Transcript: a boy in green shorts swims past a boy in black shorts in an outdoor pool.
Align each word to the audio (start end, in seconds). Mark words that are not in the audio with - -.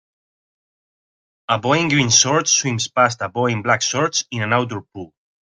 a 1.47 1.59
boy 1.59 1.77
in 1.77 1.87
green 1.87 2.09
shorts 2.09 2.51
swims 2.53 2.87
past 2.87 3.21
a 3.21 3.29
boy 3.29 3.51
in 3.51 3.61
black 3.61 3.83
shorts 3.83 4.25
in 4.31 4.41
an 4.41 4.51
outdoor 4.51 4.81
pool. 4.91 5.13